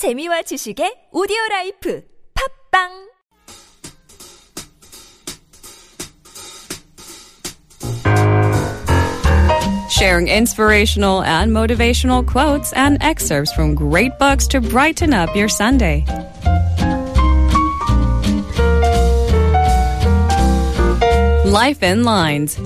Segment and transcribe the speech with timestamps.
[0.00, 2.00] 재미와 지식의 오디오 라이프
[2.72, 2.88] 팝빵
[9.90, 16.06] sharing inspirational and motivational quotes and excerpts from great books to brighten up your Sunday.
[21.44, 22.56] Life in Lines.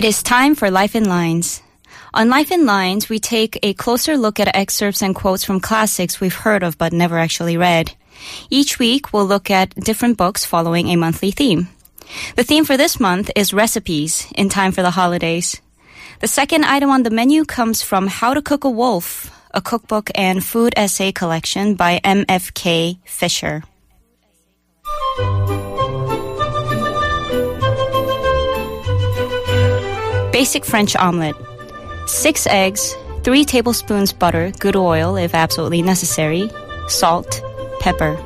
[0.00, 1.60] It is time for Life in Lines.
[2.14, 6.18] On Life in Lines, we take a closer look at excerpts and quotes from classics
[6.18, 7.92] we've heard of but never actually read.
[8.48, 11.68] Each week, we'll look at different books following a monthly theme.
[12.36, 15.60] The theme for this month is recipes in time for the holidays.
[16.20, 20.10] The second item on the menu comes from How to Cook a Wolf, a cookbook
[20.14, 23.64] and food essay collection by MFK Fisher.
[30.32, 31.34] Basic French omelet.
[32.06, 36.48] Six eggs, three tablespoons butter, good oil if absolutely necessary,
[36.86, 37.42] salt,
[37.80, 38.16] pepper.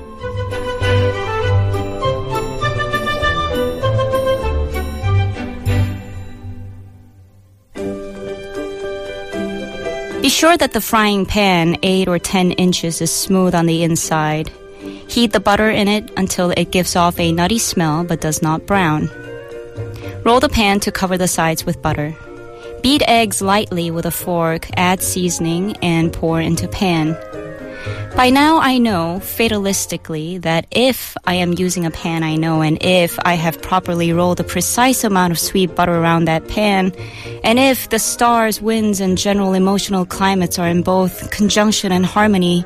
[10.20, 14.50] Be sure that the frying pan, 8 or 10 inches, is smooth on the inside.
[15.08, 18.66] Heat the butter in it until it gives off a nutty smell but does not
[18.66, 19.08] brown.
[20.25, 22.17] Roll the pan to cover the sides with butter.
[22.83, 27.14] Beat eggs lightly with a fork, add seasoning, and pour into pan.
[28.17, 32.83] By now, I know fatalistically that if I am using a pan I know and
[32.83, 36.92] if I have properly rolled the precise amount of sweet butter around that pan,
[37.42, 42.64] and if the stars, winds, and general emotional climates are in both conjunction and harmony,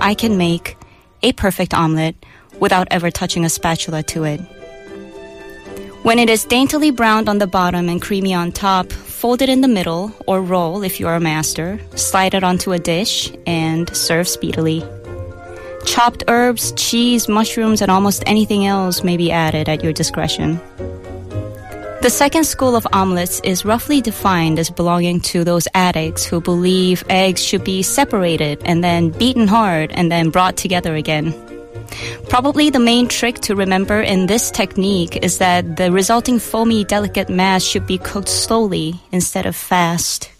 [0.00, 0.76] I can make
[1.24, 2.14] a perfect omelet
[2.60, 4.40] without ever touching a spatula to it.
[6.02, 9.62] When it is daintily browned on the bottom and creamy on top, fold it in
[9.62, 13.88] the middle or roll if you are a master, slide it onto a dish, and
[13.96, 14.84] serve speedily.
[15.86, 20.60] Chopped herbs, cheese, mushrooms, and almost anything else may be added at your discretion.
[22.04, 27.02] The second school of omelets is roughly defined as belonging to those addicts who believe
[27.08, 31.32] eggs should be separated and then beaten hard and then brought together again.
[32.28, 37.28] Probably the main trick to remember in this technique is that the resulting foamy, delicate
[37.28, 40.30] mass should be cooked slowly instead of fast.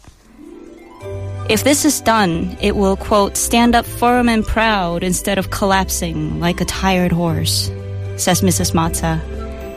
[1.47, 6.39] If this is done, it will, quote, stand up firm and proud instead of collapsing
[6.39, 7.69] like a tired horse,
[8.17, 8.73] says Mrs.
[8.73, 9.21] Matza.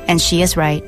[0.08, 0.82] And she is right.